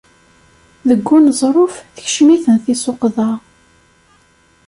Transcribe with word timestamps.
Deg 0.87 1.03
uneẓruf, 1.15 1.75
tekcem-iten 1.95 2.57
tissuqḍa. 2.63 3.29